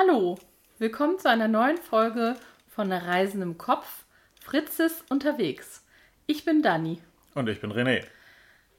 [0.00, 0.38] Hallo,
[0.78, 2.36] willkommen zu einer neuen Folge
[2.68, 4.04] von Reisen im Kopf.
[4.40, 5.84] Fritz ist unterwegs.
[6.28, 7.02] Ich bin Dani.
[7.34, 8.04] Und ich bin René.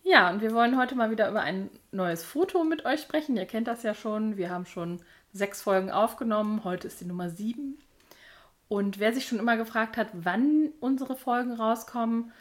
[0.06, 3.36] Ja, und wir wollen heute mal wieder über ein neues Foto mit euch sprechen.
[3.36, 4.38] Ihr kennt das ja schon.
[4.38, 5.02] Wir haben schon
[5.34, 6.64] sechs Folgen aufgenommen.
[6.64, 7.80] Heute ist die Nummer sieben.
[8.70, 12.32] Und wer sich schon immer gefragt hat, wann unsere Folgen rauskommen,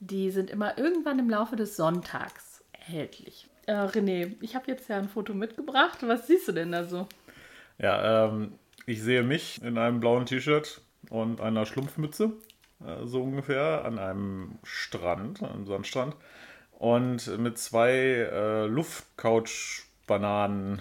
[0.00, 3.50] die sind immer irgendwann im Laufe des Sonntags erhältlich.
[3.66, 5.98] Äh, René, ich habe jetzt ja ein Foto mitgebracht.
[6.00, 7.06] Was siehst du denn da so?
[7.82, 8.52] Ja, ähm,
[8.86, 12.32] ich sehe mich in einem blauen T-Shirt und einer Schlumpfmütze,
[12.86, 16.16] äh, so ungefähr, an einem Strand, einem Sandstrand.
[16.70, 20.80] Und mit zwei äh, Luftcouch-Bananen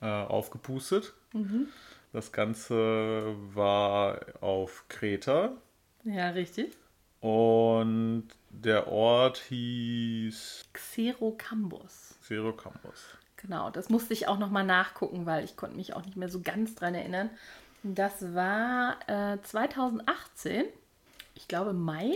[0.00, 1.12] äh, aufgepustet.
[1.32, 1.68] Mhm.
[2.12, 5.52] Das Ganze war auf Kreta.
[6.04, 6.76] Ja, richtig.
[7.20, 12.16] Und der Ort hieß Xerocambos.
[12.22, 13.18] Xerocambos.
[13.42, 16.40] Genau, das musste ich auch nochmal nachgucken, weil ich konnte mich auch nicht mehr so
[16.40, 17.30] ganz dran erinnern.
[17.82, 20.64] Das war äh, 2018,
[21.34, 22.12] ich glaube Mai.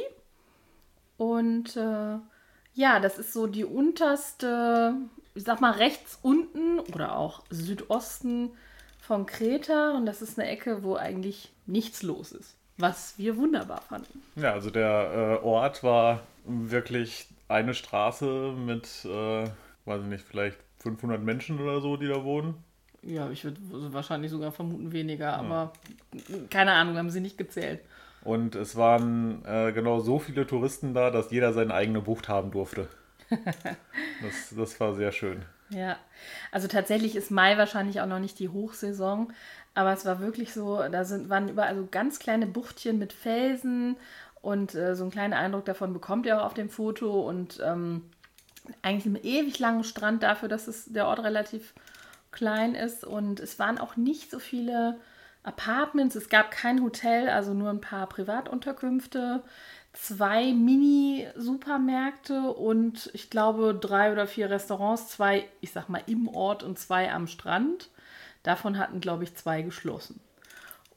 [1.17, 2.19] Und äh,
[2.75, 4.95] ja, das ist so die unterste,
[5.35, 8.51] ich sag mal rechts unten oder auch Südosten
[9.01, 9.93] von Kreta.
[9.93, 12.57] Und das ist eine Ecke, wo eigentlich nichts los ist.
[12.77, 14.23] Was wir wunderbar fanden.
[14.37, 19.45] Ja, also der äh, Ort war wirklich eine Straße mit, äh,
[19.85, 22.55] weiß ich nicht, vielleicht 500 Menschen oder so, die da wohnen.
[23.03, 23.61] Ja, ich würde
[23.93, 25.37] wahrscheinlich sogar vermuten weniger, ja.
[25.37, 25.73] aber
[26.51, 27.81] keine Ahnung, haben sie nicht gezählt.
[28.23, 32.51] Und es waren äh, genau so viele Touristen da, dass jeder seine eigene Bucht haben
[32.51, 32.89] durfte.
[33.31, 35.43] das, das war sehr schön.
[35.71, 35.97] Ja,
[36.53, 39.33] also tatsächlich ist Mai wahrscheinlich auch noch nicht die Hochsaison,
[39.75, 43.97] aber es war wirklich so, da sind, waren überall so ganz kleine Buchtchen mit Felsen
[44.41, 48.03] und äh, so einen kleinen Eindruck davon bekommt ihr auch auf dem Foto und ähm,
[48.83, 51.75] eigentlich einen ewig langen Strand dafür, dass es der Ort relativ
[52.33, 53.05] klein ist.
[53.05, 54.99] Und es waren auch nicht so viele
[55.43, 56.15] Apartments.
[56.15, 59.43] Es gab kein Hotel, also nur ein paar Privatunterkünfte,
[59.93, 66.63] zwei Mini-Supermärkte und ich glaube drei oder vier Restaurants, zwei, ich sag mal, im Ort
[66.63, 67.91] und zwei am Strand.
[68.43, 70.21] Davon hatten, glaube ich, zwei geschlossen.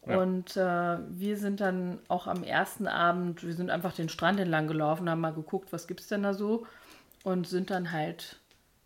[0.06, 0.22] Ja.
[0.22, 4.68] Und äh, wir sind dann auch am ersten Abend, wir sind einfach den Strand entlang
[4.68, 6.66] gelaufen, haben mal geguckt, was gibt es denn da so
[7.28, 8.38] und sind dann halt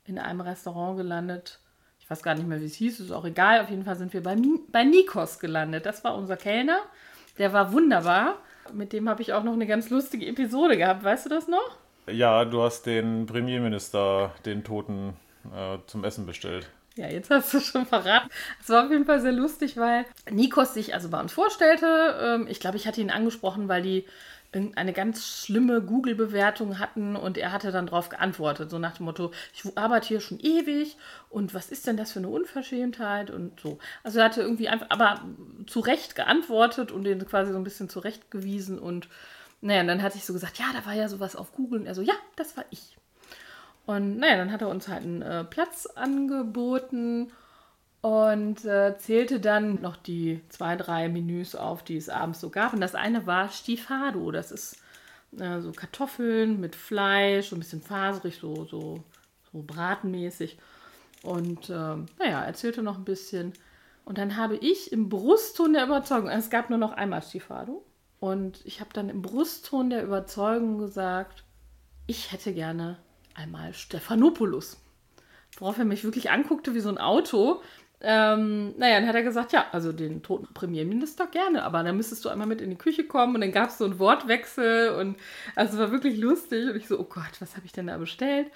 [0.04, 1.60] in einem Restaurant gelandet.
[2.00, 3.62] Ich weiß gar nicht mehr, wie es hieß, ist auch egal.
[3.62, 4.36] Auf jeden Fall sind wir bei,
[4.72, 5.86] bei Nikos gelandet.
[5.86, 6.80] Das war unser Kellner.
[7.38, 8.40] Der war wunderbar.
[8.74, 11.04] Mit dem habe ich auch noch eine ganz lustige Episode gehabt.
[11.04, 11.78] Weißt du das noch?
[12.08, 15.14] Ja, du hast den Premierminister, den Toten,
[15.56, 16.72] äh, zum Essen bestellt.
[16.96, 18.30] Ja, jetzt hast du schon verraten.
[18.62, 22.18] Es war auf jeden Fall sehr lustig, weil Nikos sich also bei uns vorstellte.
[22.20, 24.06] Ähm, ich glaube, ich hatte ihn angesprochen, weil die
[24.76, 29.32] eine ganz schlimme Google-Bewertung hatten und er hatte dann darauf geantwortet, so nach dem Motto,
[29.54, 30.98] ich arbeite hier schon ewig
[31.30, 33.80] und was ist denn das für eine Unverschämtheit und so.
[34.04, 35.22] Also er hatte irgendwie einfach, aber
[35.68, 39.08] zu Recht geantwortet und den quasi so ein bisschen zurechtgewiesen und
[39.62, 41.86] naja, und dann hatte ich so gesagt, ja, da war ja sowas auf Google und
[41.86, 42.98] er so, ja, das war ich.
[43.86, 47.32] Und naja, dann hat er uns halt einen äh, Platz angeboten
[48.02, 52.74] und äh, zählte dann noch die zwei, drei Menüs auf, die es abends so gab.
[52.74, 54.32] Und das eine war Stifado.
[54.32, 54.78] Das ist
[55.40, 59.04] äh, so Kartoffeln mit Fleisch, ein bisschen faserig, so, so,
[59.52, 60.58] so bratenmäßig.
[61.24, 63.54] Und äh, naja, erzählte noch ein bisschen.
[64.04, 67.86] Und dann habe ich im Brustton der Überzeugung, es gab nur noch einmal Stifado.
[68.20, 71.44] Und ich habe dann im Brustton der Überzeugung gesagt,
[72.08, 72.98] ich hätte gerne
[73.36, 74.80] einmal Stephanopoulos.
[75.58, 77.62] Worauf er mich wirklich anguckte wie so ein Auto
[78.04, 82.26] ähm, naja, dann hat er gesagt, ja, also den toten Premierminister gerne, aber dann müsstest
[82.26, 85.18] du einmal mit in die Küche kommen und dann gab es so einen Wortwechsel und
[85.56, 87.98] also es war wirklich lustig und ich so, oh Gott, was habe ich denn da
[87.98, 88.48] bestellt?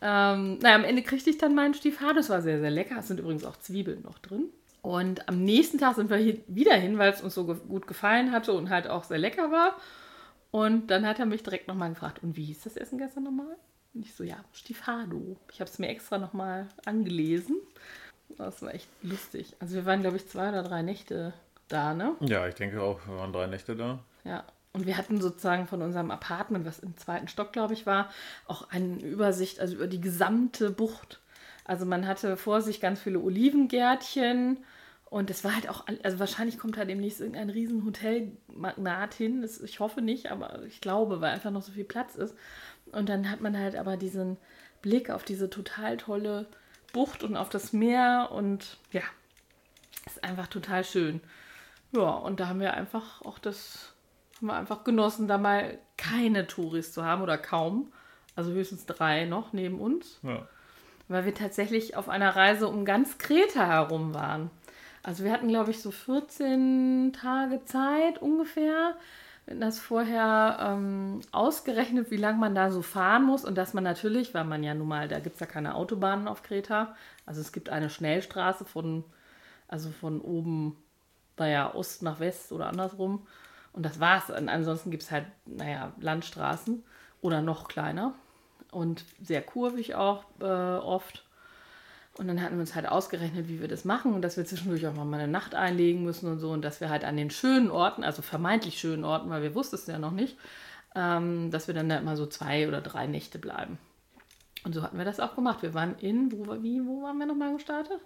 [0.00, 3.06] Ähm, naja, am Ende kriegte ich dann meinen Stiefvater, das war sehr, sehr lecker, es
[3.06, 4.46] sind übrigens auch Zwiebeln noch drin.
[4.82, 7.86] Und am nächsten Tag sind wir hier wieder hin, weil es uns so ge gut
[7.86, 9.76] gefallen hatte und halt auch sehr lecker war.
[10.50, 13.56] Und dann hat er mich direkt nochmal gefragt, und wie hieß das Essen gestern nochmal?
[13.94, 15.36] Und ich so, ja, Stifado.
[15.52, 17.56] Ich habe es mir extra nochmal angelesen.
[18.36, 19.54] Das war echt lustig.
[19.60, 21.32] Also wir waren, glaube ich, zwei oder drei Nächte
[21.68, 22.16] da, ne?
[22.20, 24.00] Ja, ich denke auch, wir waren drei Nächte da.
[24.24, 24.44] Ja.
[24.72, 28.10] Und wir hatten sozusagen von unserem Apartment, was im zweiten Stock, glaube ich, war,
[28.48, 31.20] auch eine Übersicht, also über die gesamte Bucht.
[31.64, 34.58] Also man hatte vor sich ganz viele Olivengärtchen
[35.14, 39.42] und es war halt auch, also wahrscheinlich kommt halt demnächst irgendein riesen Hotelmagnat hin.
[39.42, 42.34] Das, ich hoffe nicht, aber ich glaube, weil einfach noch so viel Platz ist.
[42.94, 44.36] Und dann hat man halt aber diesen
[44.82, 46.46] Blick auf diese total tolle
[46.92, 49.02] Bucht und auf das Meer und ja,
[50.06, 51.20] ist einfach total schön.
[51.92, 53.92] Ja, und da haben wir einfach auch das,
[54.36, 57.92] haben wir einfach genossen, da mal keine Touris zu haben oder kaum.
[58.36, 60.18] Also höchstens drei noch neben uns.
[60.22, 60.46] Ja.
[61.08, 64.50] Weil wir tatsächlich auf einer Reise um ganz Kreta herum waren.
[65.02, 68.96] Also wir hatten, glaube ich, so 14 Tage Zeit ungefähr.
[69.46, 74.32] Das vorher ähm, ausgerechnet, wie lange man da so fahren muss und dass man natürlich,
[74.32, 76.96] weil man ja nun mal, da gibt es ja keine Autobahnen auf Kreta,
[77.26, 79.04] also es gibt eine Schnellstraße von,
[79.68, 80.76] also von oben,
[81.36, 83.26] naja, Ost nach West oder andersrum.
[83.74, 84.30] Und das war's.
[84.30, 86.84] Und ansonsten gibt es halt, naja, Landstraßen
[87.20, 88.14] oder noch kleiner
[88.70, 91.23] und sehr kurvig auch äh, oft.
[92.16, 94.86] Und dann hatten wir uns halt ausgerechnet, wie wir das machen und dass wir zwischendurch
[94.86, 97.70] auch mal eine Nacht einlegen müssen und so und dass wir halt an den schönen
[97.70, 100.36] Orten, also vermeintlich schönen Orten, weil wir wussten es ja noch nicht,
[100.94, 103.78] ähm, dass wir dann da immer so zwei oder drei Nächte bleiben.
[104.64, 105.62] Und so hatten wir das auch gemacht.
[105.62, 108.00] Wir waren in, wo, wie, wo waren wir nochmal gestartet?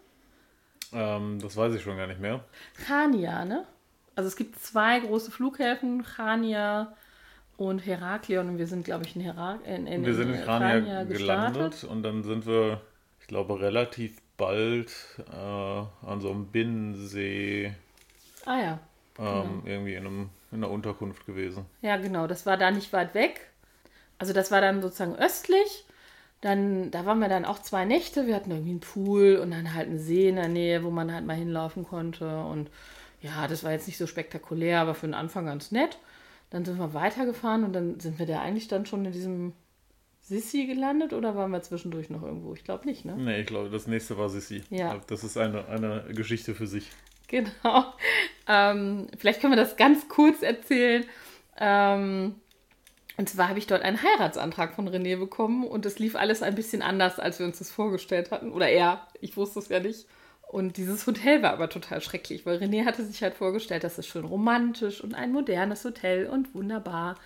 [0.92, 2.44] Ähm, das weiß ich schon gar nicht mehr.
[2.86, 3.64] Chania, ne?
[4.16, 6.94] Also es gibt zwei große Flughäfen, Chania
[7.56, 8.48] und Heraklion.
[8.48, 11.84] Und wir sind, glaube ich, in, Herak in, in, Wir sind in Chania Chania gelandet
[11.84, 12.80] und dann sind wir,
[13.28, 14.90] ich glaube, relativ bald
[15.30, 17.74] äh, an so einem Binnensee
[18.46, 18.78] Ah ja.
[19.18, 21.66] ähm, irgendwie in, einem, in einer Unterkunft gewesen.
[21.82, 22.26] Ja, genau.
[22.26, 23.50] Das war da nicht weit weg.
[24.16, 25.84] Also das war dann sozusagen östlich.
[26.40, 28.26] Dann, da waren wir dann auch zwei Nächte.
[28.26, 31.12] Wir hatten irgendwie einen Pool und dann halt einen See in der Nähe, wo man
[31.12, 32.44] halt mal hinlaufen konnte.
[32.44, 32.70] Und
[33.20, 35.98] ja, das war jetzt nicht so spektakulär, aber für den Anfang ganz nett.
[36.48, 39.52] Dann sind wir weitergefahren und dann sind wir da eigentlich dann schon in diesem
[40.28, 42.52] Sissi gelandet oder waren wir zwischendurch noch irgendwo?
[42.54, 43.16] Ich glaube nicht, ne?
[43.16, 44.62] Nee, ich glaube, das nächste war Sissi.
[44.68, 45.00] Ja.
[45.06, 46.90] Das ist eine, eine Geschichte für sich.
[47.28, 47.94] Genau.
[48.50, 51.04] Ähm, vielleicht können wir das ganz kurz erzählen.
[51.58, 52.36] Ähm,
[53.18, 56.54] und zwar habe ich dort einen Heiratsantrag von René bekommen und es lief alles ein
[56.54, 58.50] bisschen anders, als wir uns das vorgestellt hatten.
[58.50, 60.06] Oder er, ich wusste es ja nicht.
[60.48, 64.06] Und dieses Hotel war aber total schrecklich, weil René hatte sich halt vorgestellt, das ist
[64.06, 67.16] schön romantisch und ein modernes Hotel und wunderbar.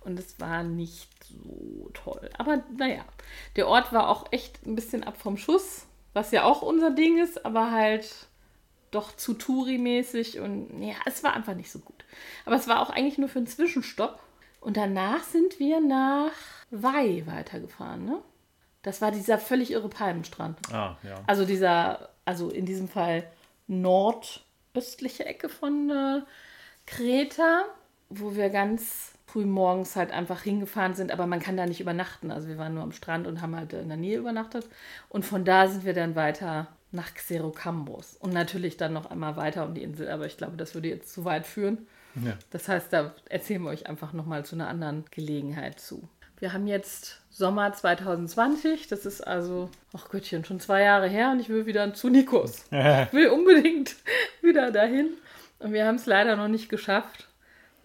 [0.00, 2.30] Und es war nicht so toll.
[2.38, 3.04] Aber naja,
[3.56, 7.22] der Ort war auch echt ein bisschen ab vom Schuss, was ja auch unser Ding
[7.22, 8.28] ist, aber halt
[8.90, 12.04] doch zu Touri-mäßig und ja, es war einfach nicht so gut.
[12.44, 14.20] Aber es war auch eigentlich nur für einen Zwischenstopp.
[14.60, 16.32] Und danach sind wir nach
[16.70, 18.22] Wei weitergefahren, ne?
[18.82, 20.58] Das war dieser völlig irre Palmenstrand.
[20.72, 21.22] Ah, ja.
[21.26, 23.30] Also dieser, also in diesem Fall
[23.66, 26.22] nordöstliche Ecke von äh,
[26.86, 27.64] Kreta,
[28.08, 32.30] wo wir ganz früh morgens halt einfach hingefahren sind, aber man kann da nicht übernachten.
[32.30, 34.66] Also wir waren nur am Strand und haben halt in der Nähe übernachtet.
[35.08, 38.16] Und von da sind wir dann weiter nach Xerocambos.
[38.18, 41.12] Und natürlich dann noch einmal weiter um die Insel, aber ich glaube, das würde jetzt
[41.12, 41.86] zu weit führen.
[42.16, 42.32] ja.
[42.50, 46.08] Das heißt, da erzählen wir euch einfach nochmal zu einer anderen Gelegenheit zu.
[46.38, 51.40] Wir haben jetzt Sommer 2020, das ist also, ach Göttchen, schon zwei Jahre her und
[51.40, 52.64] ich will wieder zu Nikos.
[52.70, 52.72] Ich
[53.12, 53.94] will unbedingt
[54.42, 55.10] wieder dahin
[55.58, 57.28] und wir haben es leider noch nicht geschafft.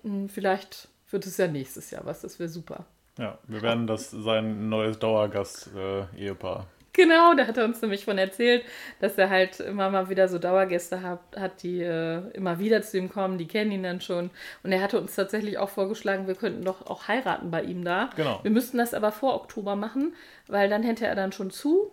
[0.03, 2.85] Hm, Vielleicht wird es ja nächstes Jahr was, das wäre super.
[3.17, 6.67] Ja, wir werden das sein neues Dauergast-Ehepaar.
[6.95, 8.63] Genau, da hat er uns nämlich von erzählt,
[9.01, 12.97] dass er halt immer mal wieder so Dauergäste hat, hat die äh, immer wieder zu
[12.97, 14.29] ihm kommen, die kennen ihn dann schon.
[14.63, 18.11] Und er hatte uns tatsächlich auch vorgeschlagen, wir könnten doch auch heiraten bei ihm da.
[18.15, 18.39] Genau.
[18.43, 20.13] Wir müssten das aber vor Oktober machen,
[20.47, 21.91] weil dann hätte er dann schon zu.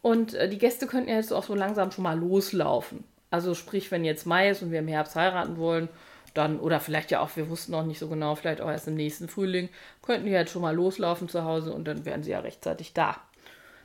[0.00, 3.02] Und äh, die Gäste könnten ja jetzt auch so langsam schon mal loslaufen.
[3.32, 5.88] Also sprich, wenn jetzt Mai ist und wir im Herbst heiraten wollen,
[6.36, 8.94] dann, oder vielleicht ja auch, wir wussten noch nicht so genau, vielleicht auch erst im
[8.94, 9.68] nächsten Frühling,
[10.02, 13.20] könnten die halt schon mal loslaufen zu Hause und dann wären sie ja rechtzeitig da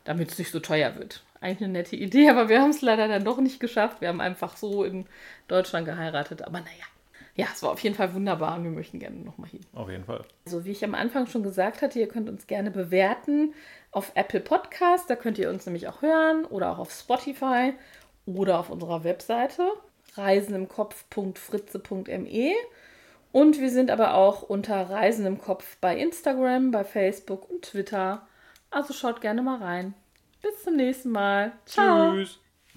[0.03, 1.23] damit es nicht so teuer wird.
[1.39, 4.01] Eigentlich eine nette Idee, aber wir haben es leider dann doch nicht geschafft.
[4.01, 5.05] Wir haben einfach so in
[5.47, 6.43] Deutschland geheiratet.
[6.43, 6.85] Aber naja,
[7.35, 9.61] ja, es war auf jeden Fall wunderbar und wir möchten gerne nochmal hin.
[9.73, 10.23] Auf jeden Fall.
[10.45, 13.53] Also wie ich am Anfang schon gesagt hatte, ihr könnt uns gerne bewerten
[13.91, 15.09] auf Apple Podcast.
[15.09, 17.73] Da könnt ihr uns nämlich auch hören oder auch auf Spotify
[18.27, 19.67] oder auf unserer Webseite
[20.15, 22.51] reisenimkopf.fritze.me.
[23.31, 28.27] Und wir sind aber auch unter Reisen im Kopf bei Instagram, bei Facebook und Twitter.
[28.69, 29.93] Also schaut gerne mal rein.
[30.41, 31.53] Bis zum nächsten Mal.
[31.65, 32.11] Ciao.
[32.13, 32.40] Tschüss.